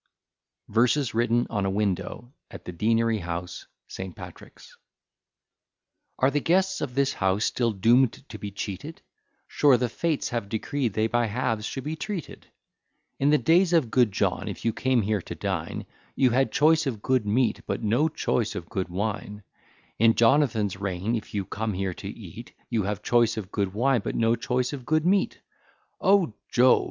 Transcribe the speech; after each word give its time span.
VERSES 0.69 1.13
WRITTEN 1.13 1.45
ON 1.51 1.63
A 1.63 1.69
WINDOW, 1.69 2.33
AT 2.49 2.65
THE 2.65 2.71
DEANERY 2.71 3.19
HOUSE, 3.19 3.67
ST. 3.87 4.15
PATRICK'S 4.15 4.75
Are 6.17 6.31
the 6.31 6.39
guests 6.39 6.81
of 6.81 6.95
this 6.95 7.13
house 7.13 7.45
still 7.45 7.71
doom'd 7.71 8.27
to 8.29 8.39
be 8.39 8.49
cheated? 8.49 9.03
Sure 9.47 9.77
the 9.77 9.89
Fates 9.89 10.29
have 10.29 10.49
decreed 10.49 10.93
they 10.93 11.05
by 11.05 11.27
halves 11.27 11.67
should 11.67 11.83
be 11.83 11.95
treated. 11.95 12.47
In 13.19 13.29
the 13.29 13.37
days 13.37 13.73
of 13.73 13.91
good 13.91 14.11
John 14.11 14.47
if 14.47 14.65
you 14.65 14.73
came 14.73 15.03
here 15.03 15.21
to 15.21 15.35
dine, 15.35 15.85
You 16.15 16.31
had 16.31 16.51
choice 16.51 16.87
of 16.87 17.03
good 17.03 17.27
meat, 17.27 17.61
but 17.67 17.83
no 17.83 18.09
choice 18.09 18.55
of 18.55 18.69
good 18.69 18.89
wine. 18.89 19.43
In 19.99 20.15
Jonathan's 20.15 20.77
reign, 20.77 21.15
if 21.15 21.35
you 21.35 21.45
come 21.45 21.73
here 21.73 21.93
to 21.93 22.07
eat, 22.07 22.53
You 22.71 22.81
have 22.85 23.03
choice 23.03 23.37
of 23.37 23.51
good 23.51 23.75
wine, 23.75 24.01
but 24.03 24.15
no 24.15 24.35
choice 24.35 24.73
of 24.73 24.83
good 24.83 25.05
meat. 25.05 25.41
O 26.01 26.33
Jove! 26.49 26.79